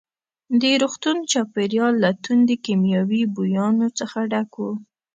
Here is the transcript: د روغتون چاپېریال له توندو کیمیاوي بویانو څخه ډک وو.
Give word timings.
د 0.61 0.63
روغتون 0.81 1.17
چاپېریال 1.31 1.93
له 2.03 2.11
توندو 2.23 2.55
کیمیاوي 2.65 3.21
بویانو 3.35 3.87
څخه 3.99 4.17
ډک 4.31 4.51
وو. 4.61 4.71